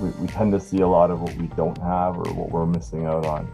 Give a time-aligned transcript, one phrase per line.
[0.00, 2.66] we, we tend to see a lot of what we don't have or what we're
[2.66, 3.50] missing out on.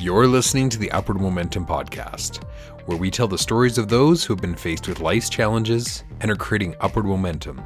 [0.00, 2.42] You're listening to the Upward Momentum Podcast,
[2.86, 6.30] where we tell the stories of those who have been faced with life's challenges and
[6.30, 7.58] are creating upward momentum.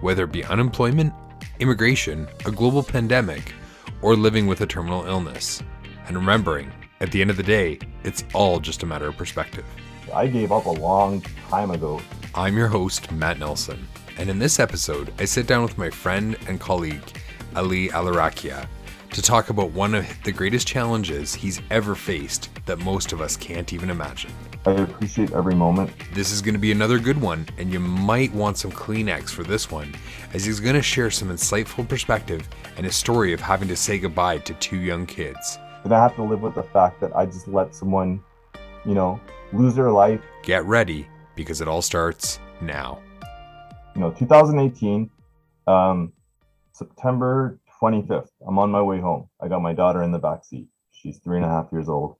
[0.00, 1.12] Whether it be unemployment,
[1.60, 3.52] immigration, a global pandemic,
[4.02, 5.62] or living with a terminal illness.
[6.06, 9.64] And remembering, at the end of the day, it's all just a matter of perspective.
[10.14, 12.00] I gave up a long time ago.
[12.34, 16.36] I'm your host, Matt Nelson, and in this episode, I sit down with my friend
[16.46, 17.02] and colleague,
[17.56, 18.68] Ally Alarakhia,
[19.12, 23.34] to talk about one of the greatest challenges he's ever faced that most of us
[23.34, 24.30] can't even imagine.
[24.66, 25.90] I appreciate every moment.
[26.12, 29.42] This is going to be another good one, and you might want some Kleenex for
[29.42, 29.94] this one,
[30.34, 33.98] as he's going to share some insightful perspective and a story of having to say
[33.98, 35.58] goodbye to two young kids.
[35.84, 38.22] And I have to live with the fact that I just let someone,
[38.84, 39.18] you know,
[39.54, 40.20] lose their life.
[40.42, 42.98] Get ready, because it all starts now.
[43.94, 45.08] You know, 2018,
[45.68, 46.12] um,
[46.76, 49.28] September 25th, I'm on my way home.
[49.40, 50.68] I got my daughter in the back seat.
[50.92, 52.16] She's three and a half years old.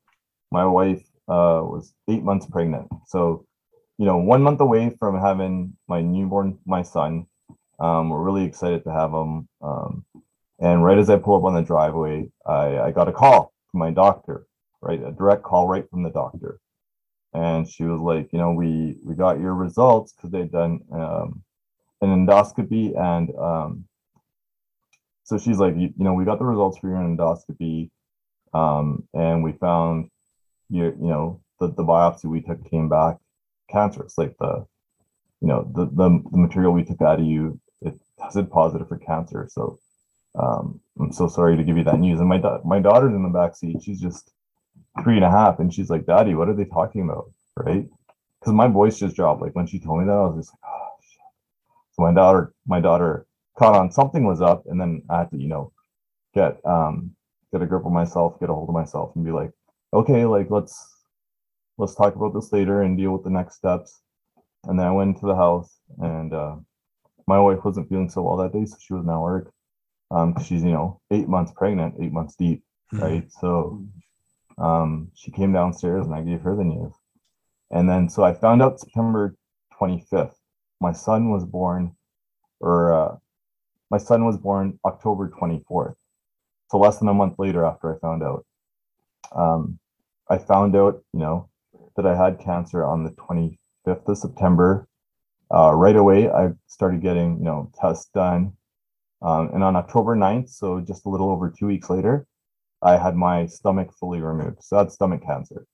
[0.50, 2.88] My wife uh, was eight months pregnant.
[3.06, 3.46] So,
[3.98, 7.26] you know, one month away from having my newborn, my son.
[7.78, 9.46] Um, we're really excited to have him.
[9.60, 10.04] Um,
[10.58, 13.80] and right as I pull up on the driveway, I, I got a call from
[13.80, 14.46] my doctor,
[14.80, 15.02] right?
[15.02, 16.60] A direct call right from the doctor.
[17.34, 21.42] And she was like, you know, we we got your results because they'd done um,
[22.00, 23.84] an endoscopy and um,
[25.26, 27.90] so she's like, you, you know, we got the results for your endoscopy,
[28.54, 30.08] um, and we found
[30.68, 33.16] you, you know, the, the biopsy we took came back
[33.70, 34.16] cancerous.
[34.16, 34.64] Like the,
[35.40, 38.98] you know, the, the, the material we took out of you, it tested positive for
[38.98, 39.48] cancer.
[39.50, 39.80] So
[40.38, 42.20] um, I'm so sorry to give you that news.
[42.20, 43.82] And my da- my daughter's in the back seat.
[43.82, 44.32] She's just
[45.02, 47.88] three and a half, and she's like, "Daddy, what are they talking about?" Right?
[48.38, 49.42] Because my voice just dropped.
[49.42, 51.20] Like when she told me that, I was just like, "Oh shit."
[51.92, 53.26] So my daughter, my daughter
[53.58, 55.72] caught on something was up, and then I had to, you know,
[56.34, 57.12] get um
[57.52, 59.50] get a grip of myself, get a hold of myself, and be like,
[59.92, 61.04] okay, like let's
[61.78, 64.00] let's talk about this later and deal with the next steps.
[64.64, 66.56] And then I went to the house, and uh,
[67.26, 69.52] my wife wasn't feeling so well that day, so she was now work.
[70.10, 72.62] Um, she's you know eight months pregnant, eight months deep,
[72.92, 73.30] right?
[73.40, 73.84] So
[74.58, 76.92] um, she came downstairs, and I gave her the news.
[77.70, 79.34] And then so I found out September
[79.80, 80.34] 25th.
[80.80, 81.96] My son was born,
[82.60, 83.16] or uh,
[83.90, 85.94] my son was born October 24th.
[86.70, 88.44] So less than a month later after I found out.
[89.34, 89.78] Um,
[90.28, 91.48] I found out, you know,
[91.96, 94.88] that I had cancer on the 25th of September.
[95.54, 98.52] Uh, right away, I started getting, you know, tests done.
[99.22, 102.26] Um, and on October 9th, so just a little over two weeks later,
[102.82, 104.62] I had my stomach fully removed.
[104.62, 105.66] So that's stomach cancer.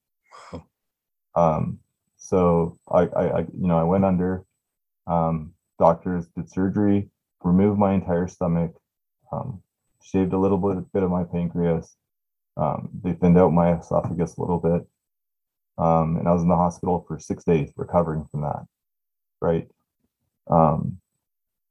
[0.52, 0.64] Wow.
[1.34, 1.78] Um,
[2.18, 4.44] so I, I, I, you know, I went under.
[5.06, 7.10] Um, doctors did surgery,
[7.44, 8.72] removed my entire stomach,
[9.32, 9.62] um,
[10.02, 11.96] shaved a little bit, bit of my pancreas.
[12.56, 14.86] Um, they thinned out my esophagus a little bit.
[15.78, 18.66] Um, and I was in the hospital for six days recovering from that.
[19.40, 19.68] Right.
[20.50, 20.98] Um,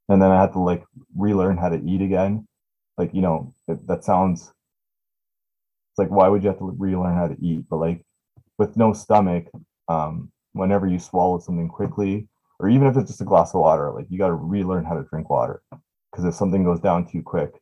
[0.10, 0.84] and then I had to like
[1.16, 2.48] relearn how to eat again.
[2.98, 7.28] Like, you know, it, that sounds, it's like, why would you have to relearn how
[7.28, 7.66] to eat?
[7.70, 8.04] But like
[8.58, 9.46] with no stomach,
[9.88, 12.28] um, whenever you swallow something quickly,
[12.62, 14.94] or even if it's just a glass of water, like you got to relearn how
[14.94, 15.64] to drink water.
[16.12, 17.60] Because if something goes down too quick,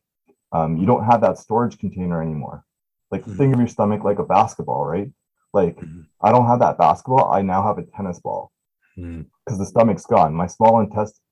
[0.52, 2.64] um, you don't have that storage container anymore.
[3.10, 3.36] Like Mhm.
[3.36, 5.10] think of your stomach like a basketball, right?
[5.54, 6.06] Like Mhm.
[6.20, 7.32] I don't have that basketball.
[7.32, 8.52] I now have a tennis ball
[8.98, 9.26] Mm.
[9.44, 10.34] because the stomach's gone.
[10.34, 11.22] My small intestine,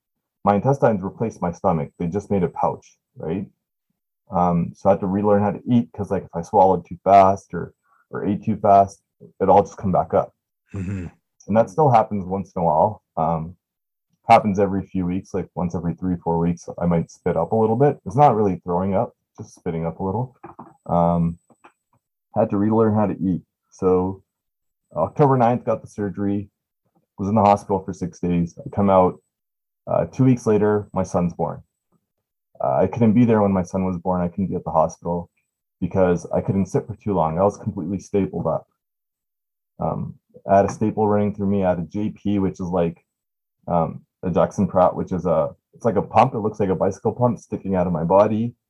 [0.44, 1.92] my intestines replaced my stomach.
[1.98, 3.46] They just made a pouch, right?
[4.30, 6.98] Um, so I had to relearn how to eat because like if I swallowed too
[7.04, 7.74] fast or
[8.10, 9.02] or ate too fast,
[9.40, 10.32] it all just come back up.
[10.74, 11.10] Mhm.
[11.48, 13.02] And that still happens once in a while.
[13.16, 13.56] Um,
[14.28, 17.56] happens every few weeks, like once every three, four weeks, I might spit up a
[17.56, 17.98] little bit.
[18.04, 20.36] It's not really throwing up, just spitting up a little.
[20.86, 21.38] Um,
[22.36, 23.42] had to relearn how to eat.
[23.70, 24.22] So
[24.94, 26.50] October 9th, got the surgery,
[27.18, 28.58] was in the hospital for six days.
[28.64, 29.20] I come out
[29.86, 31.62] uh, two weeks later, my son's born.
[32.62, 34.20] Uh, I couldn't be there when my son was born.
[34.20, 35.30] I couldn't be at the hospital
[35.80, 37.38] because I couldn't sit for too long.
[37.38, 38.66] I was completely stapled up.
[39.80, 41.64] Um, I had a staple running through me.
[41.64, 43.04] I had a JP, which is like
[43.68, 46.34] um, a Jackson Pratt, which is a it's like a pump.
[46.34, 48.54] It looks like a bicycle pump sticking out of my body.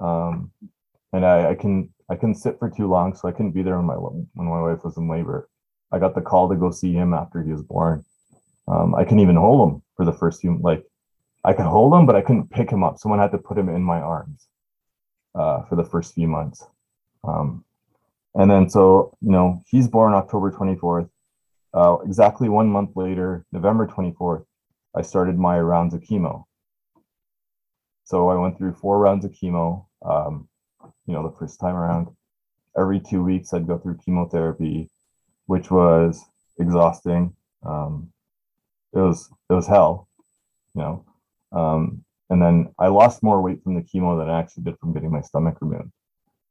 [0.00, 0.50] Um,
[1.12, 3.76] and I, I can I couldn't sit for too long, so I couldn't be there
[3.76, 5.48] when my when my wife was in labor.
[5.92, 8.04] I got the call to go see him after he was born.
[8.66, 10.84] Um, I couldn't even hold him for the first few like
[11.44, 12.98] I could hold him, but I couldn't pick him up.
[12.98, 14.48] Someone had to put him in my arms
[15.34, 16.66] uh, for the first few months.
[17.24, 17.64] Um,
[18.34, 21.08] and then so you know he's born October 24th.
[21.74, 24.44] Uh, exactly one month later, November 24th,
[24.94, 26.44] I started my rounds of chemo.
[28.04, 29.86] So I went through four rounds of chemo.
[30.02, 30.48] Um,
[31.06, 32.08] you know, the first time around,
[32.76, 34.90] every two weeks I'd go through chemotherapy,
[35.46, 36.24] which was
[36.58, 37.34] exhausting.
[37.64, 38.12] Um,
[38.92, 40.08] it was it was hell,
[40.74, 41.04] you know.
[41.52, 44.92] Um, and then I lost more weight from the chemo than I actually did from
[44.92, 45.90] getting my stomach removed.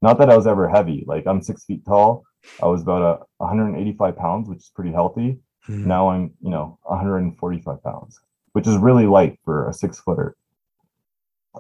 [0.02, 1.04] Not that I was ever heavy.
[1.08, 2.24] Like I'm six feet tall.
[2.62, 5.40] I was about a 185 pounds, which is pretty healthy.
[5.68, 5.88] Mm-hmm.
[5.88, 8.20] Now I'm, you know, 145 pounds,
[8.58, 10.36] which is really light for a six footer.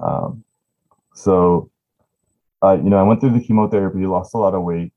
[0.02, 0.44] Um,
[1.14, 1.70] so,
[2.64, 4.92] uh, you know, I went through the chemotherapy, lost a lot of weight.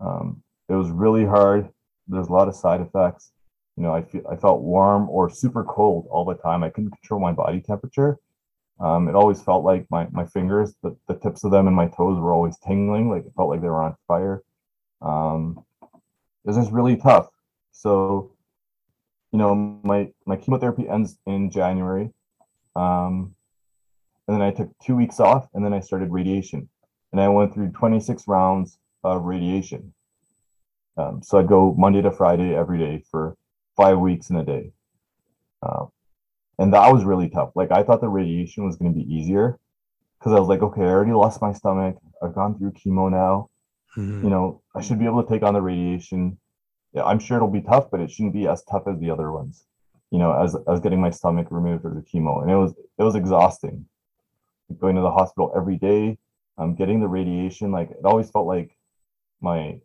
[0.00, 1.68] Um, it was really hard.
[2.08, 3.32] There's a lot of side effects.
[3.76, 6.64] You know, I feel I felt warm or super cold all the time.
[6.64, 8.18] I couldn't control my body temperature.
[8.80, 11.88] Um, it always felt like my my fingers, the, the tips of them and my
[11.88, 13.10] toes were always tingling.
[13.10, 14.42] Like it felt like they were on fire.
[15.02, 17.28] Um, it was just really tough.
[17.72, 18.31] So,
[19.32, 22.10] you know, my my chemotherapy ends in January.
[22.76, 23.34] Um,
[24.28, 26.68] and then I took two weeks off, and then I started radiation,
[27.10, 29.92] and I went through 26 rounds of radiation.
[30.96, 33.36] Um, so I'd go Monday to Friday every day for
[33.76, 34.72] five weeks in a day,
[35.62, 35.86] uh,
[36.58, 37.50] and that was really tough.
[37.54, 39.58] Like I thought the radiation was going to be easier
[40.18, 41.96] because I was like, okay, I already lost my stomach.
[42.22, 43.48] I've gone through chemo now.
[43.96, 44.22] Mhm.
[44.22, 46.38] You know, I should be able to take on the radiation.
[46.94, 49.64] I'm sure it'll be tough, but it shouldn't be as tough as the other ones.
[50.10, 53.02] You know, as as getting my stomach removed for the chemo, and it was it
[53.02, 53.86] was exhausting.
[54.78, 56.18] Going to the hospital every day
[56.58, 58.76] um, getting the radiation like it always felt like
[59.40, 59.78] my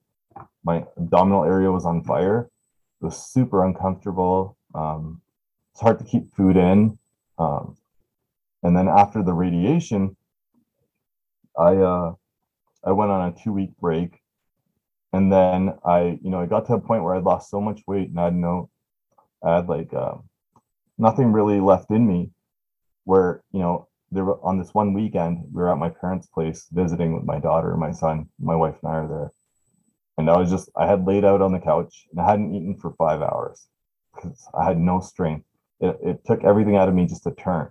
[0.64, 2.50] my abdominal area was on fire.
[3.02, 4.58] It was super uncomfortable.
[4.76, 5.22] Um,
[5.72, 6.98] it's hard to keep food in.
[7.40, 7.78] Um,
[8.64, 10.16] and then after the radiation
[11.58, 12.14] i uh
[12.84, 14.20] i went on a two week break
[15.14, 17.82] and then i you know i got to a point where i lost so much
[17.88, 18.70] weight and i had no
[19.44, 20.16] i had like uh,
[20.98, 22.30] nothing really left in me
[23.06, 26.68] where you know there were, on this one weekend we were at my parents place
[26.72, 29.32] visiting with my daughter my son my wife and i are there.
[30.18, 32.76] And i was just i had laid out on the couch and i hadn't eaten
[32.76, 33.68] for five hours
[34.16, 35.46] because i had no strength.
[35.80, 37.70] It, it took everything out of me just to turn.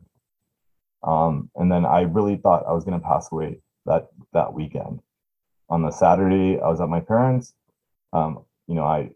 [1.02, 5.00] Um, and then i really thought i was going to pass away that that weekend
[5.68, 7.54] on the saturday i was at my parents
[8.12, 9.10] um, you know i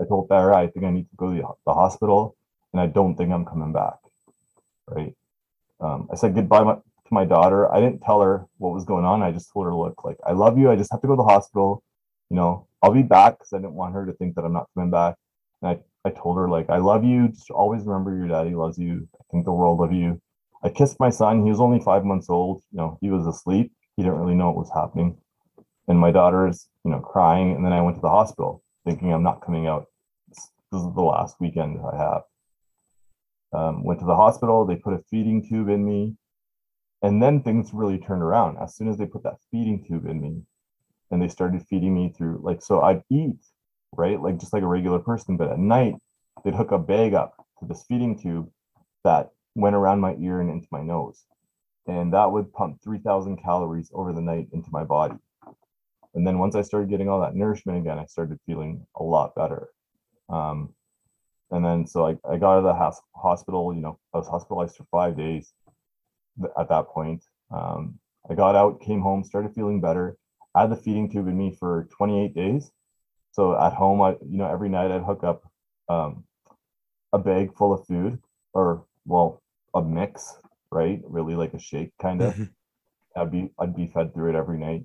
[0.00, 2.36] i told Farah i think i need to go to the, the hospital
[2.72, 3.98] and i don't think i'm coming back
[4.86, 5.14] right
[5.80, 7.72] um, I said goodbye my, to my daughter.
[7.72, 9.22] I didn't tell her what was going on.
[9.22, 10.70] I just told her, look, like, I love you.
[10.70, 11.82] I just have to go to the hospital.
[12.28, 14.68] You know, I'll be back because I didn't want her to think that I'm not
[14.74, 15.16] coming back.
[15.62, 17.28] And I, I told her, like, I love you.
[17.28, 19.08] Just always remember your daddy loves you.
[19.18, 20.20] I think the world of you.
[20.62, 21.44] I kissed my son.
[21.44, 22.62] He was only five months old.
[22.72, 23.72] You know, he was asleep.
[23.96, 25.16] He didn't really know what was happening.
[25.90, 27.56] And my daughter is, you know, crying.
[27.56, 29.86] And then I went to the hospital thinking I'm not coming out.
[30.28, 30.38] This,
[30.72, 32.22] is the last weekend I have.
[33.52, 34.64] Um, went to the hospital.
[34.64, 36.14] They put a feeding tube in me,
[37.02, 40.20] and then things really turned around as soon as they put that feeding tube in
[40.20, 40.42] me,
[41.10, 43.40] and they started feeding me through like so I'd eat
[43.96, 45.96] right like just like a regular person, but at night
[46.44, 48.48] they'd hook a bag up to this feeding tube
[49.02, 51.24] that went around my ear and into my nose,
[51.88, 55.16] and that would pump three thousand calories over the night into my body.
[56.14, 59.34] And then once I started getting all that nourishment again, I started feeling a lot
[59.34, 59.68] better.
[60.28, 60.74] Um,
[61.50, 64.28] and then so I, I got out of the hos- hospital you know i was
[64.28, 65.52] hospitalized for five days
[66.58, 67.24] at that point.
[67.50, 67.98] Um,
[68.30, 70.16] i got out came home started feeling better
[70.54, 72.70] i had the feeding tube in me for 28 days.
[73.32, 75.42] So at home i you know every night i'd hook up
[75.88, 76.24] um,
[77.12, 78.18] a bag full of food
[78.54, 79.42] or well
[79.74, 80.36] a mix
[80.72, 81.02] right?
[81.08, 82.50] Really like a shake kind of Mhm.
[83.16, 84.84] i'd be i'd be fed through it every night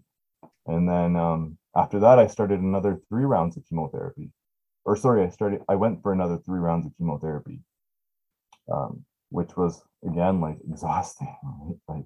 [0.67, 4.31] and then um, after that i started another three rounds of chemotherapy
[4.85, 7.59] or sorry, I started, I went for another three rounds of chemotherapy,
[8.71, 11.35] um, which was again like exhausting.
[11.87, 12.05] Like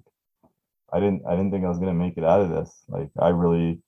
[0.92, 2.74] I didn't, I didn't think I was gonna make it out of this.
[2.88, 3.80] Like I really,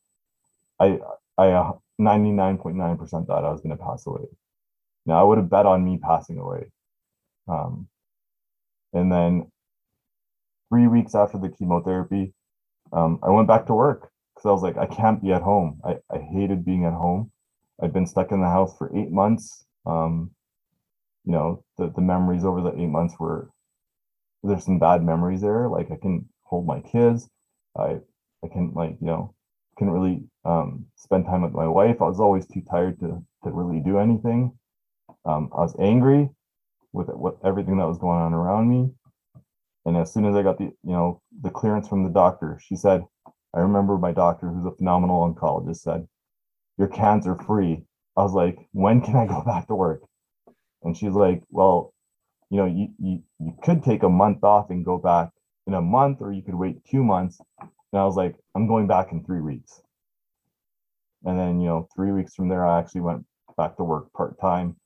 [0.78, 1.00] I,
[1.38, 4.26] I 99.9% thought I was gonna pass away.
[5.06, 6.66] Now I would have bet on me passing away.
[7.48, 7.88] Um,
[8.92, 9.50] and then
[10.68, 12.34] three weeks after the chemotherapy,
[12.92, 14.11] um, I went back to work
[14.42, 15.80] because I was like, I can't be at home.
[15.84, 17.30] I, I hated being at home.
[17.80, 19.64] I'd been stuck in the house for eight months.
[19.86, 20.32] Um,
[21.24, 23.50] you know, the, the memories over the eight months were
[24.42, 25.68] there's some bad memories there.
[25.68, 27.28] Like I can hold my kids.
[27.76, 27.98] I
[28.44, 29.34] I can like, you know,
[29.78, 32.02] can really um, spend time with my wife.
[32.02, 34.58] I was always too tired to to really do anything.
[35.24, 36.28] Um, I was angry
[36.92, 38.90] with what everything that was going on around me.
[39.84, 42.76] And as soon as I got the, you know, the clearance from the doctor, she
[42.76, 43.04] said,
[43.54, 46.08] I remember my doctor, who's a phenomenal oncologist, said,
[46.78, 47.84] You're cancer free.
[48.16, 50.02] I was like, When can I go back to work?
[50.82, 51.92] And she's like, Well,
[52.50, 55.30] you know, you, you, you could take a month off and go back
[55.66, 57.40] in a month or you could wait two months.
[57.60, 59.82] And I was like, I'm going back in three weeks.
[61.24, 63.24] And then, you know, three weeks from there, I actually went
[63.56, 64.76] back to work part time.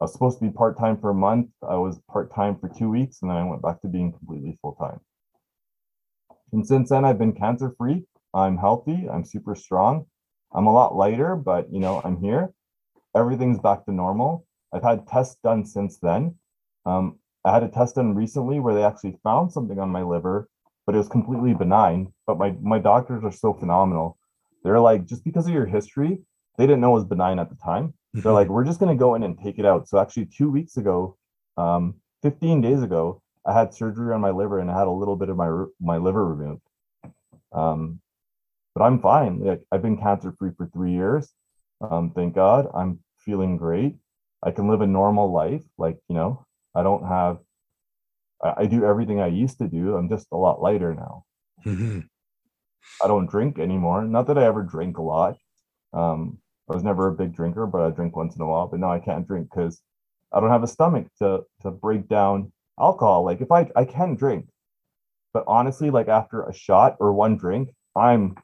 [0.00, 1.48] I was supposed to be part time for a month.
[1.62, 4.58] I was part time for two weeks, and then I went back to being completely
[4.60, 5.00] full time.
[6.56, 8.06] And since then, I've been cancer free.
[8.32, 9.06] I'm healthy.
[9.12, 10.06] I'm super strong.
[10.54, 12.54] I'm a lot lighter, but you know, I'm here.
[13.14, 14.46] Everything's back to normal.
[14.72, 16.34] I've had tests done since then.
[16.86, 20.48] Um, I had a test done recently where they actually found something on my liver,
[20.86, 22.14] but it was completely benign.
[22.26, 24.16] But my my doctors are so phenomenal.
[24.64, 26.22] They're like, just because of your history,
[26.56, 27.92] they didn't know it was benign at the time.
[28.14, 29.88] They're like, we're just gonna go in and take it out.
[29.88, 31.18] So actually, two weeks ago,
[31.58, 35.16] um, 15 days ago, I had surgery on my liver and I had a little
[35.16, 36.62] bit of my my liver removed.
[37.52, 38.00] Um,
[38.74, 39.40] but I'm fine.
[39.40, 41.32] Like I've been cancer free for three years.
[41.82, 42.68] Um, thank God.
[42.74, 43.96] I'm feeling great.
[44.42, 45.64] I can live a normal life.
[45.78, 47.38] Like you know, I don't have.
[48.42, 49.96] I, I do everything I used to do.
[49.96, 51.24] I'm just a lot lighter now.
[51.66, 52.08] Mhm.
[53.02, 54.04] I don't drink anymore.
[54.04, 55.36] Not that I ever drank a lot.
[55.92, 56.38] Um,
[56.70, 58.68] I was never a big drinker, but I drink once in a while.
[58.68, 59.82] But now I can't drink because
[60.32, 63.24] I don't have a stomach to to break down alcohol.
[63.24, 64.46] Like if I I can drink,
[65.34, 68.36] but honestly, like after a shot or one drink, I'm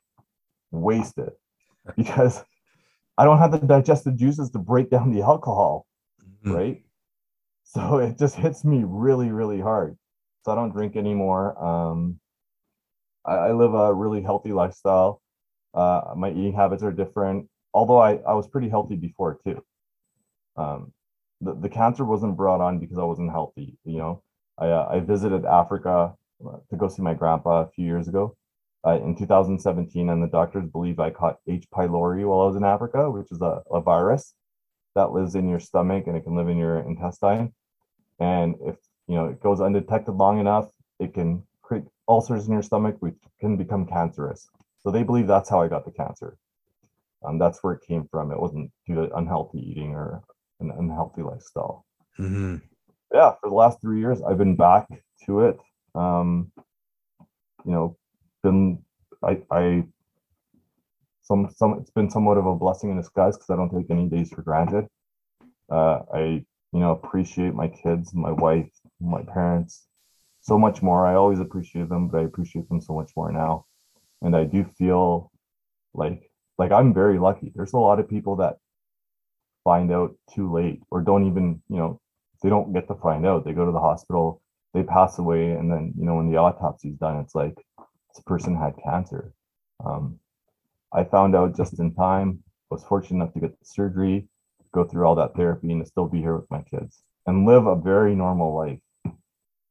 [0.73, 1.31] wasted
[1.97, 2.45] because
[3.19, 5.87] I don't have the digestive juices to break down the alcohol,
[6.45, 6.53] Mhm.
[6.55, 6.83] right?
[7.65, 9.99] So it just hits me really, really hard.
[10.45, 11.59] So I don't drink anymore.
[11.63, 12.21] Um,
[13.25, 15.21] I, I live a really healthy lifestyle.
[15.75, 19.63] Uh, my eating habits are different, although I, I was pretty healthy before too.
[20.57, 20.93] Um,
[21.43, 23.77] the, the cancer wasn't brought on because I wasn't healthy.
[23.85, 24.23] You know,
[24.59, 26.15] I, uh, I visited Africa
[26.47, 28.37] uh, to go see my grandpa a few years ago
[28.87, 31.67] uh, in 2017, and the doctors believe I caught H.
[31.71, 34.35] pylori while I was in Africa, which is a, a virus
[34.95, 37.53] that lives in your stomach and it can live in your intestine.
[38.21, 38.77] And if
[39.09, 40.71] you know it goes undetected long enough,
[41.01, 44.49] it can create ulcers in your stomach, which can become cancerous.
[44.81, 46.37] So they believe that's how I got the cancer.
[47.25, 48.33] Um, that's where it came from.
[48.33, 50.23] It wasn't due to unhealthy eating or
[50.63, 51.85] an unhealthy lifestyle.
[52.19, 52.63] Mhm.
[53.13, 54.89] Yeah, for the last three years, I've been back
[55.27, 55.59] to it.
[55.95, 56.51] Um,
[57.65, 57.97] you know,
[58.43, 58.83] been
[59.23, 59.85] I I
[61.23, 64.09] some some it's been somewhat of a blessing in disguise because I don't take any
[64.09, 64.87] days for granted.
[65.71, 66.21] Uh, I
[66.73, 69.87] you know appreciate my kids, my wife, my parents
[70.41, 71.07] so much more.
[71.07, 73.67] I always appreciate them, but I appreciate them so much more now.
[74.23, 75.31] And I do feel
[75.95, 77.53] like like I'm very lucky.
[77.55, 78.57] There's a lot of people that
[79.65, 82.01] find out too late or don't even you know
[82.43, 83.45] they don't get to find out.
[83.45, 84.43] They go to the hospital,
[84.75, 88.57] they pass away, and then you know when the autopsy's done, it's like this person
[88.57, 89.33] had cancer.
[89.85, 90.19] Um,
[90.93, 92.43] I found out just in time.
[92.71, 94.27] Was fortunate enough to get the surgery,
[94.73, 97.67] go through all that therapy, and to still be here with my kids and live
[97.67, 98.81] a very normal life.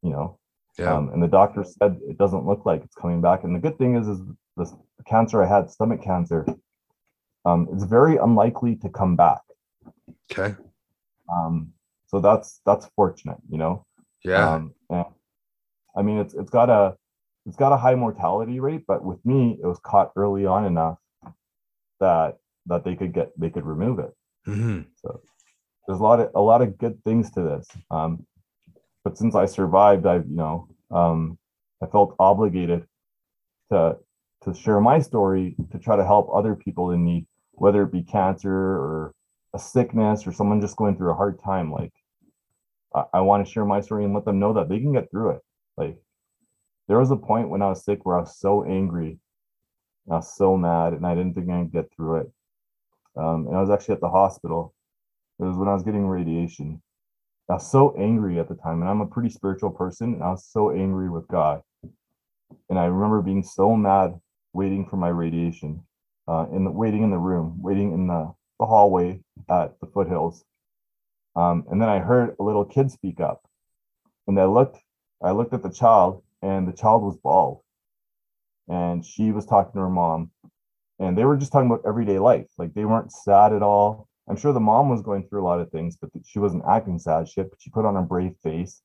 [0.04, 0.38] You know,
[0.78, 0.96] Yeah.
[0.96, 3.44] um, and the doctor said it doesn't look like it's coming back.
[3.44, 4.20] And the good thing is, is
[4.56, 4.72] the
[5.06, 6.46] cancer I had, stomach cancer,
[7.44, 9.42] um, it's very unlikely to come back.
[10.32, 10.56] Okay.
[11.32, 11.74] Um,
[12.08, 13.86] so that's that's fortunate, you know.
[14.24, 14.54] Yeah.
[14.54, 15.06] Um, and
[15.96, 16.96] I mean, it's it's got a
[17.46, 20.98] it's got a high mortality rate, but with me, it was caught early on enough
[22.00, 24.14] that that they could get they could remove it.
[24.48, 24.86] Mhm.
[25.88, 27.68] There's a lot of a lot of good things to this.
[27.90, 28.26] Um,
[29.04, 31.38] but since I survived, I've you know um,
[31.82, 32.86] I felt obligated
[33.72, 33.98] to
[34.44, 38.04] to share my story to try to help other people in need, whether it be
[38.04, 39.14] cancer or
[39.54, 41.72] a sickness or someone just going through a hard time.
[41.72, 41.94] Like
[42.96, 45.10] I, I want to share my story and let them know that they can get
[45.12, 45.42] through it.
[45.78, 45.98] Like
[46.88, 49.20] there was a point when I was sick where I was so angry,
[50.10, 52.32] I was so mad, and I didn't think I could get through it.
[53.16, 54.74] Um, and I was actually at the hospital.
[55.40, 56.82] It was when I was getting radiation.
[57.50, 60.32] I was so angry at the time, and I'm a pretty spiritual person, and I
[60.32, 61.62] was so angry with God.
[62.70, 64.20] And I remember being so mad,
[64.54, 65.84] waiting for my radiation,
[66.28, 70.46] uh, in the waiting in the room, waiting in the, the hallway at the foothills.
[71.36, 73.42] Um, and then I heard a little kid speak up,
[74.28, 74.80] and I looked,
[75.24, 77.62] I looked at the child, and the child was bald,
[78.68, 80.32] and she was talking to her mom,
[81.00, 82.48] and they were just talking about everyday life.
[82.58, 84.08] Like they weren't sad at all.
[84.30, 87.00] I'm sure the mom was going through a lot of things, but she wasn't acting
[87.00, 87.30] sad.
[87.30, 88.82] She, she put on a brave face.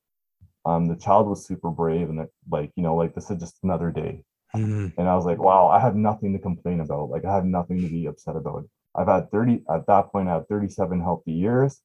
[0.67, 3.91] Um, the child was super brave, and like you know, like this is just another
[3.91, 4.25] day.
[4.55, 4.95] Mhm.
[4.99, 7.11] And I was like, wow, I have nothing to complain about.
[7.11, 8.65] Like I have nothing to be upset about.
[8.97, 11.81] I've had 30 at that point, I had 37 healthy years.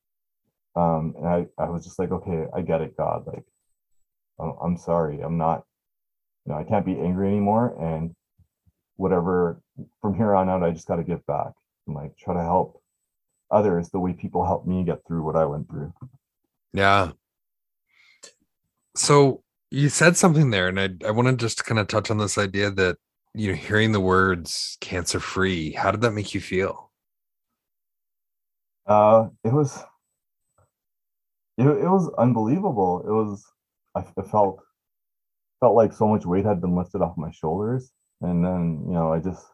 [0.75, 3.25] Um, and I, I was just like, okay, I get it, God.
[3.27, 3.43] Like,
[4.39, 5.21] I'm, sorry.
[5.21, 5.65] I'm not,
[6.45, 7.75] you know, I can't be angry anymore.
[7.79, 8.15] And
[8.95, 9.61] whatever
[10.01, 11.51] from here on out, I just got to give back
[11.87, 12.81] and like try to help
[13.49, 15.93] others the way people helped me get through what I went through.
[16.73, 17.11] Yeah.
[18.95, 22.17] So you said something there, and I I want to just kind of touch on
[22.17, 22.97] this idea that
[23.33, 25.71] you know hearing the words cancer free.
[25.71, 26.90] How did that make you feel?
[28.91, 29.81] Uh, it was
[31.57, 33.03] it, it was unbelievable.
[33.07, 33.45] It was
[33.95, 34.59] I, felt
[35.61, 39.13] felt like so much weight had been lifted off my shoulders, and then you know
[39.13, 39.45] I just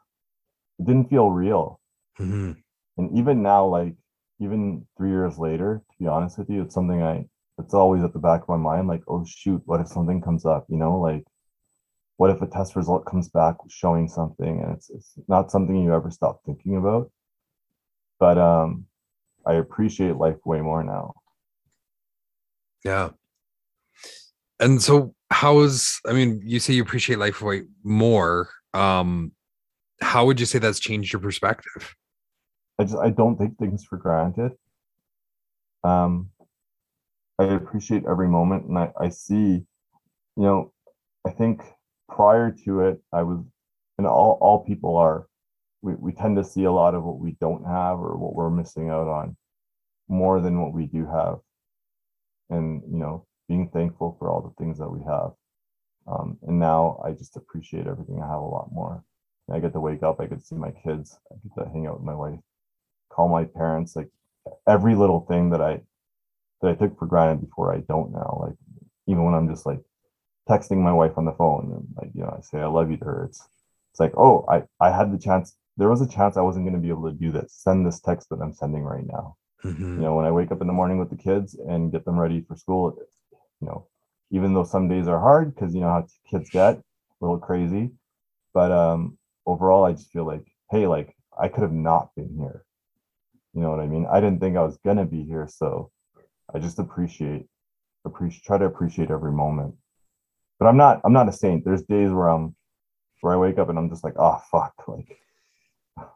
[0.79, 1.79] it didn't feel real.
[2.19, 2.53] Mm-hmm.
[2.97, 3.93] And even now, like
[4.39, 7.25] even three years later, to be honest with you, it's something I
[7.59, 8.87] it's always at the back of my mind.
[8.87, 10.65] Like, oh shoot, what if something comes up?
[10.67, 11.25] You know, like
[12.15, 15.93] what if a test result comes back showing something and it's it's not something you
[15.93, 17.11] ever stop thinking about.
[18.19, 18.86] But um
[19.47, 21.13] I appreciate life way more now.
[22.83, 23.09] Yeah.
[24.59, 28.49] And so how is I mean, you say you appreciate life way more.
[28.73, 29.31] Um
[30.01, 31.95] how would you say that's changed your perspective?
[32.77, 34.51] I just I don't take things for granted.
[35.83, 36.29] Um
[37.39, 39.63] I appreciate every moment and I, I see,
[40.35, 40.73] you know,
[41.25, 41.61] I think
[42.09, 43.39] prior to it, I was
[43.97, 45.27] and all all people are
[45.81, 48.49] we, we tend to see a lot of what we don't have or what we're
[48.49, 49.35] missing out on
[50.07, 51.39] more than what we do have.
[52.49, 55.31] And you know, being thankful for all the things that we have.
[56.07, 59.03] Um, and now I just appreciate everything I have a lot more.
[59.51, 61.87] I get to wake up, I get to see my kids, I get to hang
[61.87, 62.39] out with my wife,
[63.09, 64.09] call my parents, like
[64.67, 65.81] every little thing that I
[66.61, 68.39] that I took for granted before I don't now.
[68.41, 68.57] Like
[69.07, 69.79] even when I'm just like
[70.49, 72.97] texting my wife on the phone and like, you know, I say I love you
[72.97, 73.25] to her.
[73.25, 73.47] It's
[73.91, 75.55] it's like, oh, I, I had the chance.
[75.77, 77.53] There was a chance I wasn't gonna be able to do this.
[77.53, 79.35] Send this text that I'm sending right now.
[79.63, 79.97] Mm-hmm.
[79.97, 82.19] You know, when I wake up in the morning with the kids and get them
[82.19, 82.97] ready for school,
[83.61, 83.87] you know,
[84.31, 86.83] even though some days are hard because you know how kids get a
[87.21, 87.91] little crazy,
[88.53, 92.63] but um overall I just feel like, hey, like I could have not been here.
[93.53, 94.05] You know what I mean?
[94.11, 95.91] I didn't think I was gonna be here, so
[96.53, 97.47] I just appreciate
[98.05, 99.75] appreciate try to appreciate every moment.
[100.59, 101.65] But I'm not I'm not a saint.
[101.65, 102.55] There's days where I'm
[103.21, 105.17] where I wake up and I'm just like, oh fuck, like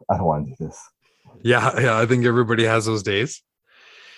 [0.10, 0.80] I don't want to do this.
[1.44, 3.42] Yeah, yeah, I think everybody has those days.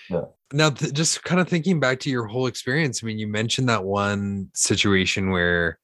[0.10, 0.26] Yeah.
[0.52, 3.04] Now, th- just kind of thinking back to your whole experience.
[3.04, 5.80] I mean, you mentioned that one situation where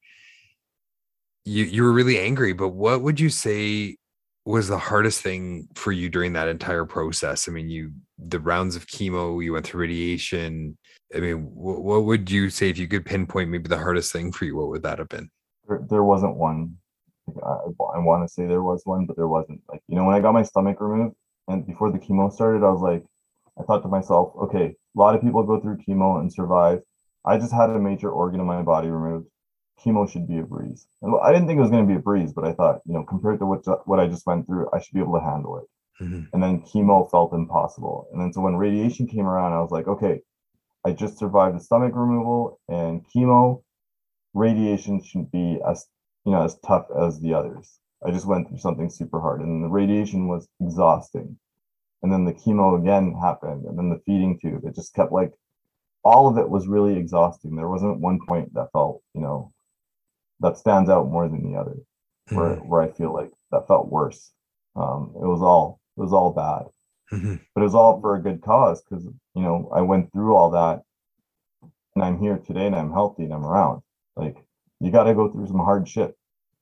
[1.44, 3.96] you you were really angry, but what would you say
[4.44, 7.48] was the hardest thing for you during that entire process?
[7.48, 10.76] I mean, you the rounds of chemo, you went through radiation.
[11.14, 14.32] I mean, what, what would you say if you could pinpoint maybe the hardest thing
[14.32, 14.56] for you?
[14.56, 15.30] What would that have been?
[15.68, 16.76] There, there wasn't one.
[17.28, 19.60] I, I want to say there was one, but there wasn't.
[19.68, 21.16] Like you know, when I got my stomach removed
[21.48, 23.04] and before the chemo started, I was like,
[23.58, 26.80] I thought to myself, okay, a lot of people go through chemo and survive.
[27.24, 29.28] I just had a major organ in my body removed.
[29.84, 30.86] Chemo should be a breeze.
[31.02, 32.94] And I didn't think it was going to be a breeze, but I thought, you
[32.94, 35.58] know, compared to what what I just went through, I should be able to handle
[35.58, 36.04] it.
[36.04, 36.22] Mm-hmm.
[36.32, 38.08] And then chemo felt impossible.
[38.12, 40.20] And then so when radiation came around, I was like, okay,
[40.84, 43.62] I just survived the stomach removal and chemo.
[44.32, 45.86] Radiation shouldn't be as
[46.24, 47.78] you know as tough as the others.
[48.06, 51.38] I just went through something super hard, and the radiation was exhausting.
[52.02, 54.64] And then the chemo again happened, and then the feeding tube.
[54.64, 55.32] It just kept like
[56.04, 57.56] all of it was really exhausting.
[57.56, 59.52] There wasn't one point that felt, you know,
[60.40, 61.76] that stands out more than the other,
[62.32, 62.66] where Mhm.
[62.66, 64.32] where I feel like that felt worse.
[64.76, 66.66] Um, it was all it was all bad,
[67.12, 67.40] Mhm.
[67.54, 70.50] but it was all for a good cause because you know I went through all
[70.52, 70.82] that,
[71.94, 73.82] and I'm here today, and I'm healthy, and I'm around.
[74.16, 74.36] Like
[74.80, 76.16] you got to go through some hard shit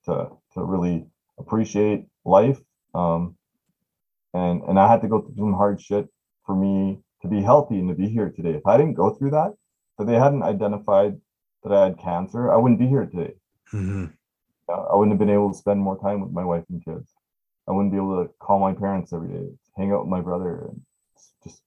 [0.04, 1.06] to to really
[1.38, 2.60] appreciate life.
[2.94, 3.36] Um,
[4.34, 6.08] and and I had to go through some hard shit
[6.44, 8.54] for me to be healthy and to be here today.
[8.54, 9.54] If I didn't go through that,
[9.98, 11.20] if they hadn't identified
[11.62, 13.34] that I had cancer, I wouldn't be here today.
[13.72, 14.12] Mhm.
[14.68, 17.14] Uh, I wouldn't have been able to spend more time with my wife and kids.
[17.66, 20.66] I wouldn't be able to call my parents every day, hang out with my brother,
[20.66, 20.80] and
[21.42, 21.62] just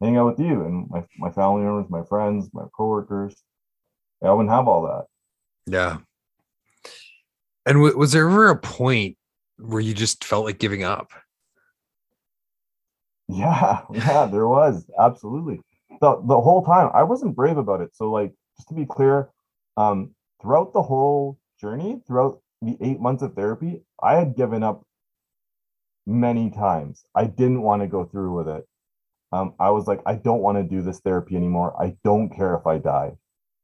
[0.00, 3.34] hang out with you and my, my family members, my friends, my coworkers.
[4.24, 5.06] I wouldn't have all that.
[5.66, 5.98] Yeah.
[7.66, 9.16] And w- was there ever a point
[9.58, 11.10] where you just felt like giving up?
[13.28, 15.60] Yeah, yeah, there was absolutely
[16.00, 16.90] the the whole time.
[16.94, 17.90] I wasn't brave about it.
[17.94, 19.30] So, like, just to be clear,
[19.76, 24.84] um, throughout the whole journey, throughout the eight months of therapy, I had given up
[26.06, 27.04] many times.
[27.14, 28.66] I didn't want to go through with it.
[29.32, 31.74] Um, I was like, I don't want to do this therapy anymore.
[31.82, 33.12] I don't care if I die.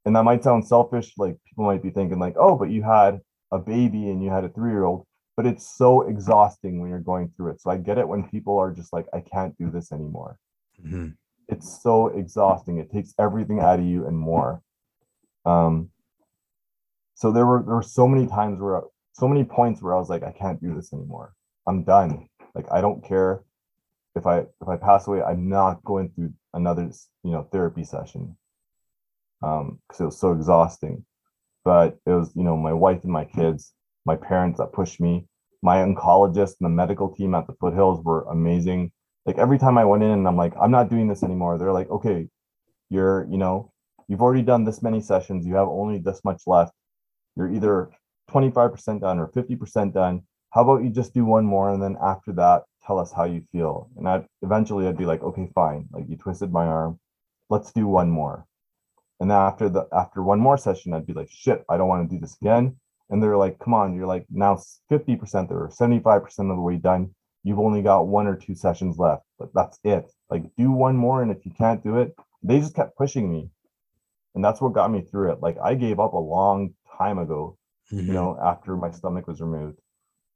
[0.05, 1.13] And that might sound selfish.
[1.17, 3.21] Like people might be thinking, like, oh, but you had
[3.53, 7.53] a baby and you had a three-year-old but it's so exhausting when you're going through
[7.53, 7.61] it.
[7.61, 10.39] So I get it when people are just like, I can't do this anymore.
[10.81, 11.17] Mhm.
[11.49, 12.79] It's so exhausting.
[12.79, 14.63] It takes everything out of you and more.
[15.45, 15.91] Um,
[17.15, 20.09] so there were there were so many times where so many points where I was
[20.09, 21.35] like, I can't do this anymore.
[21.67, 22.29] I'm done.
[22.55, 23.43] Like I don't care
[24.15, 26.91] if I if I pass away, I'm not going through another
[27.23, 28.37] you know therapy session.
[29.43, 31.05] Um because it was so exhausting.
[31.65, 33.73] But it was you know my wife and my kids
[34.05, 35.27] my parents that pushed me.
[35.63, 38.93] My oncologist and the medical team at the foothills were amazing.
[39.27, 41.73] Like every time i went in and i'm like i'm not doing this anymore they're
[41.73, 42.29] like okay
[42.91, 43.73] you're you know
[44.09, 45.47] you've already done this many sessions.
[45.47, 46.75] You have only this much left.
[47.37, 47.91] You're either
[48.31, 50.23] 25% done or 50% done.
[50.51, 53.43] How about you just do one more and then after that tell us how you
[53.53, 53.89] feel?
[53.97, 55.89] And i eventually i'd be like okay fine.
[55.93, 57.01] Like you twisted my arm.
[57.49, 58.47] Let's do one more
[59.21, 62.09] and then after the after one more session i'd be like shit i don't want
[62.09, 62.77] to do this again.
[63.11, 64.55] And they're like come on you're like now
[64.91, 67.15] 50% or 75% of the way done.
[67.45, 70.11] You've only got one or two sessions left but that's it.
[70.31, 73.51] Like do one more and if you can't do it they just kept pushing me.
[74.35, 75.41] And that's what got me through it.
[75.41, 77.59] Like i gave up a long time ago
[77.93, 78.07] Mhm.
[78.07, 79.79] you know after my stomach was removed.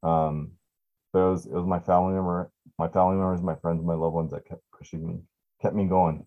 [0.02, 0.52] Um
[1.12, 4.14] but it was it was my family member my family members my friends my loved
[4.14, 5.22] ones that kept pushing me
[5.62, 6.24] kept me going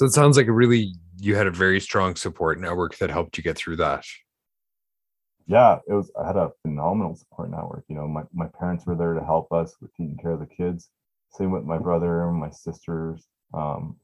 [0.00, 3.44] So it sounds like really you had a very strong support network that helped you
[3.44, 4.02] get through that.
[5.46, 8.94] yeah it was i had a phenomenal support network you know my, my parents were
[8.94, 10.88] there to help us with taking care of the kids.
[11.32, 13.94] Same with my brother and my sisters um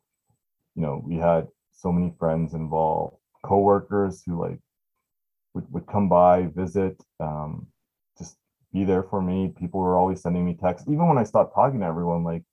[0.75, 4.61] you know we had so many friends involved co-workers who like
[5.55, 7.67] would, would come by visit um
[8.19, 8.37] just
[8.71, 9.55] be there for me.
[9.59, 10.87] People were always sending me texts.
[10.89, 12.45] Even when i stopped talking to everyone like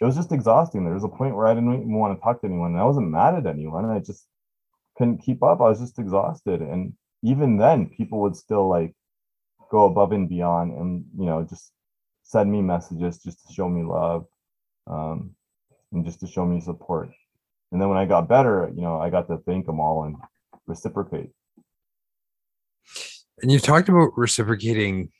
[0.00, 0.84] it was just exhausting.
[0.84, 2.84] There was a point where i didn't even want to talk to anyone and i
[2.84, 4.26] wasn't mad at anyone i just
[4.96, 5.60] couldn't keep up.
[5.60, 8.94] I was just exhausted and even then people would still like
[9.70, 11.72] go above and beyond and you know just
[12.24, 14.26] send me messages just to show me love
[14.86, 15.30] um,
[15.92, 17.10] and just to show me support.
[17.70, 20.16] And then when i got better you know i got to thank them all and
[20.66, 21.30] reciprocate.
[23.40, 25.10] And you've talked about reciprocating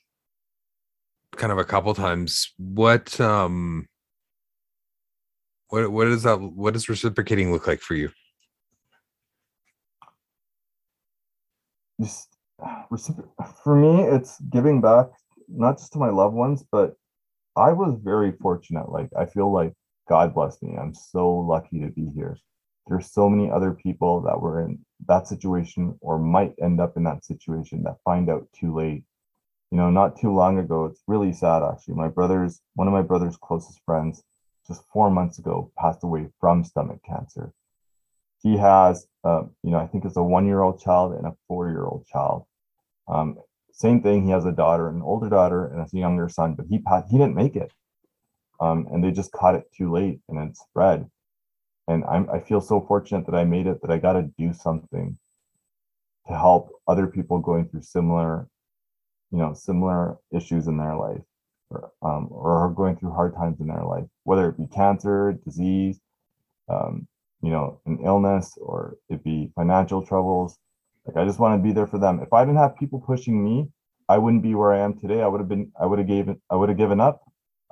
[1.36, 2.52] kind of a couple times.
[2.58, 3.86] What um
[5.68, 8.10] what what does that what does reciprocating look like for you?
[12.00, 12.28] just
[13.64, 15.06] for me it's giving back
[15.48, 16.94] not just to my loved ones but
[17.56, 19.72] i was very fortunate like i feel like
[20.08, 20.76] god bless me.
[20.76, 22.38] I'm so lucky to be here.
[22.86, 27.04] There's so many other people that were in that situation or might end up in
[27.04, 29.04] that situation that find out too late.
[29.70, 31.94] You know not too long ago it's really sad actually.
[31.94, 34.22] My brother's one of my brother's closest friends
[34.68, 37.52] just four months ago passed away from stomach cancer.
[38.42, 41.36] He has uh, you know i think it's a one year old child and a
[41.48, 42.44] four year old child.
[43.08, 43.38] Um,
[43.72, 46.78] same thing he has a daughter an older daughter and a younger son but he
[46.78, 47.72] passed, he didn't make it.
[48.60, 51.08] Um, and they just caught it too late and it spread.
[51.86, 54.52] And I'm, i feel so fortunate that i made it that i got to do
[54.52, 55.18] something
[56.28, 58.48] to help other people going through similar
[59.30, 61.22] you know similar issues in their life
[61.70, 65.38] or, um, or are going through hard times in their life whether it be cancer
[65.44, 66.00] disease
[66.68, 67.06] um,
[67.42, 70.58] you know, an illness or it be financial troubles.
[71.06, 72.20] Like I just want to be there for them.
[72.22, 73.68] If I didn't have people pushing me,
[74.08, 75.22] I wouldn't be where I am today.
[75.22, 77.22] I would have been, I would have given, I would have given up.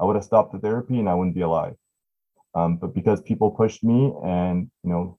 [0.01, 1.75] I would have stopped the therapy and I wouldn't be alive.
[2.55, 5.19] Um, but because people pushed me and you know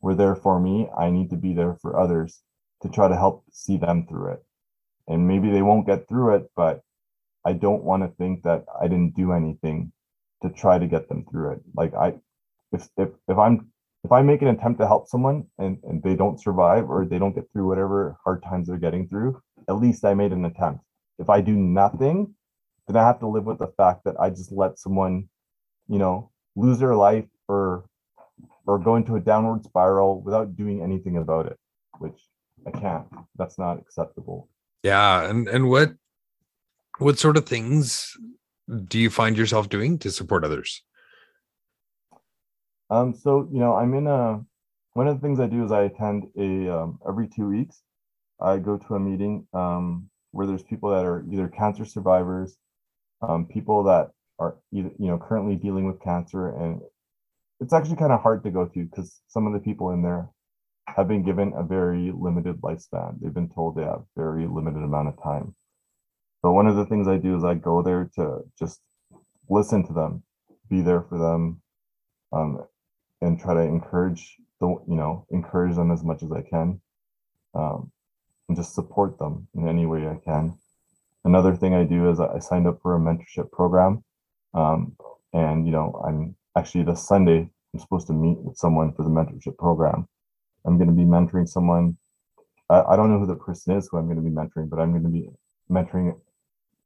[0.00, 2.40] were there for me, I need to be there for others
[2.82, 4.44] to try to help see them through it.
[5.08, 6.82] And maybe they won't get through it, but
[7.44, 9.92] I don't want to think that I didn't do anything
[10.42, 11.60] to try to get them through it.
[11.74, 12.14] Like I
[12.72, 13.70] if if if I'm
[14.04, 17.18] if I make an attempt to help someone and, and they don't survive or they
[17.18, 20.82] don't get through whatever hard times they're getting through, at least I made an attempt.
[21.18, 22.34] If I do nothing,
[22.86, 25.28] then I have to live with the fact that I just let someone,
[25.88, 27.84] you know, lose their life or
[28.66, 31.58] or go into a downward spiral without doing anything about it,
[31.98, 32.20] which
[32.66, 33.06] I can't.
[33.36, 34.48] That's not acceptable.
[34.82, 35.92] Yeah, and and what
[37.00, 38.16] what sort of things
[38.86, 40.82] do you find yourself doing to support others?
[42.90, 44.40] Um, so you know, I'm in a
[44.94, 47.82] one of the things I do is I attend a um, every two weeks.
[48.40, 52.56] I go to a meeting um, where there's people that are either cancer survivors,
[53.22, 56.80] um, people that are either you know currently dealing with cancer, and
[57.60, 60.28] it's actually kind of hard to go to because some of the people in there
[60.86, 63.20] have been given a very limited lifespan.
[63.20, 65.54] They've been told they have very limited amount of time.
[66.42, 68.80] But one of the things I do is I go there to just
[69.48, 70.22] listen to them,
[70.68, 71.60] be there for them,
[72.32, 72.64] um,
[73.20, 76.80] and try to encourage the you know encourage them as much as I can,
[77.54, 77.90] um,
[78.48, 80.56] and just support them in any way I can.
[81.24, 84.02] Another thing I do is I signed up for a mentorship program,
[84.54, 84.96] um,
[85.32, 89.10] and you know I'm actually this Sunday I'm supposed to meet with someone for the
[89.10, 90.08] mentorship program.
[90.64, 91.96] I'm going to be mentoring someone.
[92.68, 94.78] I, I don't know who the person is who I'm going to be mentoring, but
[94.78, 95.28] I'm going to be
[95.70, 96.18] mentoring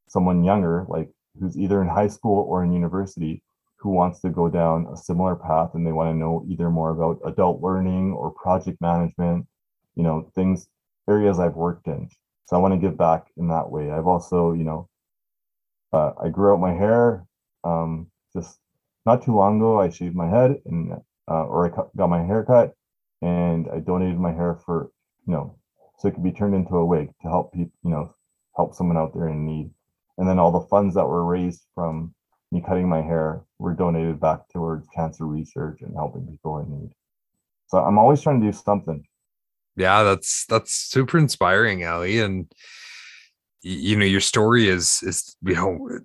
[0.08, 3.42] someone younger, like who's either in high school or in university,
[3.76, 6.90] who wants to go down a similar path and they want to know either more
[6.90, 9.46] about adult learning or project management,
[9.94, 10.68] you know, things,
[11.08, 12.08] areas I've worked in.
[12.46, 13.90] So I want to give back in that way.
[13.90, 14.88] I've also, you know,
[15.92, 17.26] uh, I grew out my hair
[17.62, 18.58] um, just
[19.04, 19.80] not too long ago.
[19.80, 20.92] I shaved my head and,
[21.28, 22.74] uh, or I got my hair cut
[23.22, 24.90] and I donated my hair for,
[25.26, 25.58] you know,
[25.98, 28.14] so it could be turned into a wig to help people, you know,
[28.56, 29.70] help someone out there in need.
[30.18, 32.14] And then all the funds that were raised from
[32.53, 36.92] me cutting my hair were donated back towards cancer research and helping people in need.
[37.66, 39.05] So I'm always trying to do something.
[39.77, 42.18] Yeah, that's that's super inspiring, Ally.
[42.18, 42.50] And
[43.62, 46.00] you know, your story is is you know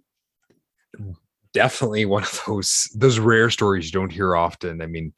[1.53, 4.81] definitely one of those those rare stories you don't hear often.
[4.81, 5.13] I mean,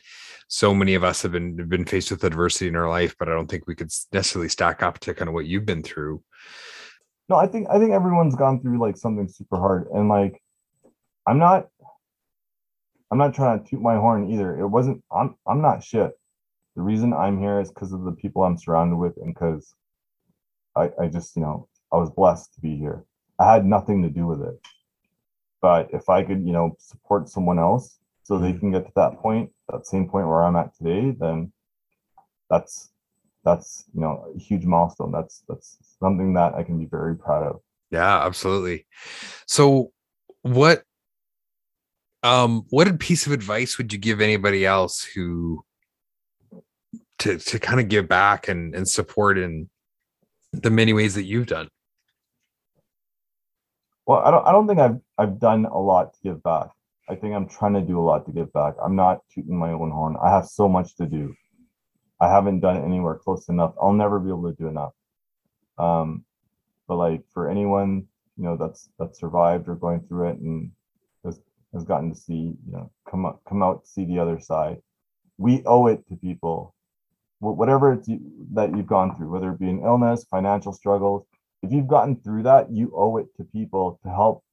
[0.47, 3.33] so many of us have been been faced with adversity in our life, but I
[3.33, 6.21] don't think we could necessarily stack up to kind of what you've been through.
[7.31, 10.43] No, I think I think everyone's gone through like something super hard, and like
[11.25, 11.69] I'm not
[13.09, 14.59] I'm not trying to toot my horn either.
[14.59, 16.11] It wasn't I'm I'm not shit.
[16.75, 19.73] The reason I'm here is because of the people I'm surrounded with and because
[20.75, 23.05] I, I just, you know, I was blessed to be here.
[23.39, 24.59] I had nothing to do with it.
[25.61, 28.59] But if I could, you know, support someone else so they mm.
[28.59, 31.53] can get to that point, that same point where I'm at today, then
[32.49, 32.89] that's
[33.43, 35.11] that's you know a huge milestone.
[35.11, 37.61] That's that's something that I can be very proud of.
[37.89, 38.85] Yeah, absolutely.
[39.47, 39.91] So
[40.43, 40.83] what
[42.23, 45.63] um what piece of advice would you give anybody else who
[47.19, 49.69] to to kind of give back and and support in
[50.53, 51.67] the many ways that you've done
[54.05, 56.69] well i don't i don't think i've i've done a lot to give back
[57.09, 59.71] i think i'm trying to do a lot to give back i'm not tooting my
[59.71, 61.33] own horn i have so much to do
[62.21, 64.93] i haven't done it anywhere close enough i'll never be able to do enough
[65.77, 66.23] um
[66.87, 68.05] but like for anyone
[68.37, 70.71] you know that's that survived or going through it and
[71.25, 71.39] has
[71.73, 72.33] has gotten to see,
[72.65, 74.77] you know, come up, come out, see the other side.
[75.37, 76.75] We owe it to people,
[77.39, 78.09] whatever it's
[78.53, 81.25] that you've gone through, whether it be an illness, financial struggles.
[81.63, 84.43] If you've gotten through that, you owe it to people to help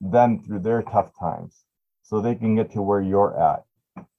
[0.00, 1.64] them through their tough times,
[2.02, 3.64] so they can get to where you're at.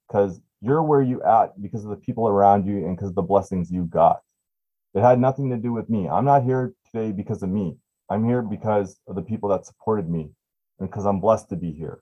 [0.07, 3.21] Because you're where you at because of the people around you and because of the
[3.21, 4.21] blessings you got.
[4.93, 6.09] It had nothing to do with me.
[6.09, 7.77] I'm not here today because of me.
[8.09, 10.31] I'm here because of the people that supported me
[10.79, 12.01] and because I'm blessed to be here.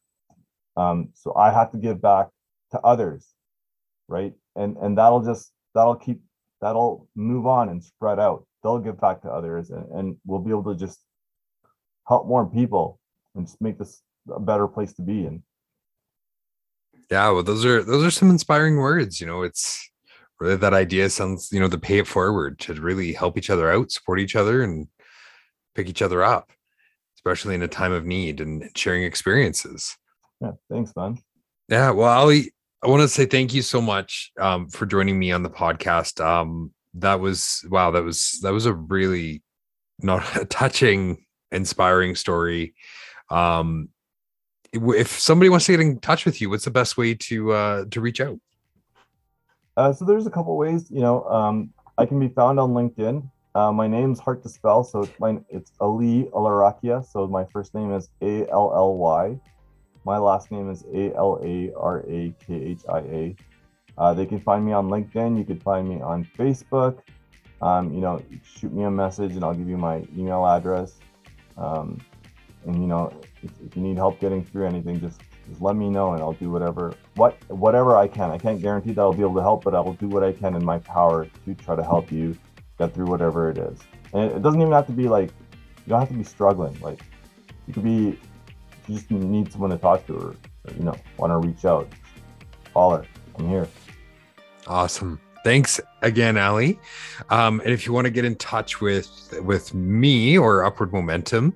[0.78, 2.28] Um, so I have to give back
[2.72, 3.28] to others,
[4.08, 4.34] right?
[4.56, 6.22] And and that'll just that'll keep
[6.62, 8.46] that'll move on and spread out.
[8.63, 11.00] They'll give back to others, and, and we'll be able to just
[12.08, 13.00] help more people
[13.36, 14.02] and just make this
[14.34, 15.43] a better place to be in.
[17.10, 19.22] Yeah, well, those are those are some inspiring words.
[19.22, 19.89] You know, it's
[20.39, 23.72] really that idea sounds you know to pay it forward to really help each other
[23.72, 24.88] out, support each other, and
[25.74, 26.52] pick each other up,
[27.17, 29.96] especially in a time of need and sharing experiences.
[30.41, 31.20] Yeah, thanks, man.
[31.70, 32.43] Yeah, well, Ally,
[32.84, 36.24] I want to say thank you so much um, for joining me on the podcast.
[36.24, 39.43] Um, that was wow, that was that was a really
[40.00, 42.76] not a touching, inspiring story.
[43.30, 43.89] Um,
[44.92, 47.86] if somebody wants to get in touch with you, what's the best way to uh,
[47.92, 48.40] to reach out?
[49.76, 50.90] Uh, so there's a couple ways.
[50.90, 53.30] You know, um, I can be found on LinkedIn.
[53.56, 57.06] Uh, my name's hard to spell, so it's my it's Ally Alarakhia.
[57.06, 59.40] So my first name is A L L Y
[60.08, 63.36] my last name is A L A R A K H I A.
[63.98, 65.38] Uh, they can find me on LinkedIn.
[65.38, 67.00] You can find me on Facebook.
[67.62, 71.00] Um, you know, shoot me a message and I'll give you my email address.
[71.58, 72.00] Um,
[72.66, 73.12] and you know,
[73.65, 76.49] if, you need help getting through anything, just just let me know and I'll do
[76.49, 78.31] whatever what whatever I can.
[78.31, 80.31] I can't guarantee that I'll be able to help, but I will do what I
[80.31, 82.38] can in my power to try to help you
[82.77, 83.79] get through whatever it is.
[84.13, 85.29] And it, it doesn't even have to be like
[85.86, 86.77] you don't have to be struggling.
[86.81, 86.99] Like
[87.67, 88.19] you could be
[88.88, 91.88] you just need someone to talk to or, or you know, want to reach out,
[92.73, 93.05] holler.
[93.38, 93.67] I'm here.
[94.65, 95.19] Awesome.
[95.43, 96.73] Thanks again, Ally.
[97.30, 101.54] Um, and if you want to get in touch with with me or Upward Momentum,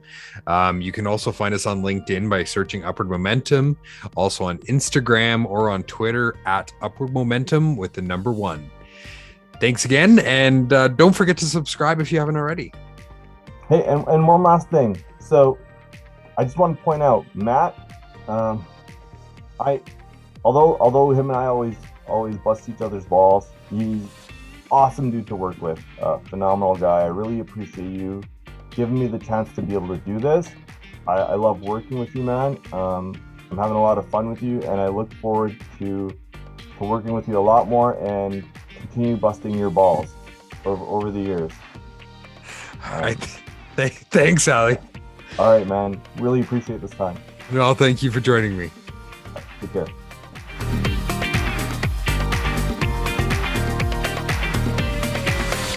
[0.48, 3.78] um, you can also find us on LinkedIn by searching Upward Momentum.
[4.16, 8.70] Also on Instagram or on Twitter at Upward Momentum with the number one.
[9.60, 12.74] Thanks again, and uh, don't forget to subscribe if you haven't already.
[13.70, 15.02] Hey, and, and one last thing.
[15.20, 15.58] So
[16.38, 17.76] I just want to point out, Matt.
[18.28, 18.66] Um,
[19.60, 19.82] I,
[20.44, 21.76] although although him and I always
[22.08, 24.08] always bust each other's balls, he's
[24.70, 25.84] awesome dude to work with.
[26.02, 27.02] Uh, phenomenal guy.
[27.02, 28.22] I really appreciate you
[28.70, 30.50] giving me the chance to be able to do this.
[31.08, 32.60] I, I love working with you, man.
[32.72, 33.16] Um,
[33.50, 36.16] I'm having a lot of fun with you, and I look forward to
[36.78, 38.44] to working with you a lot more and
[38.76, 40.14] continue busting your balls
[40.66, 41.52] over over the years.
[42.86, 43.20] All right.
[43.76, 44.76] Thanks, Ally.
[45.40, 46.02] All right, man.
[46.18, 47.18] Really appreciate this time.
[47.52, 48.70] No, thank you for joining me.
[49.60, 49.88] Take care.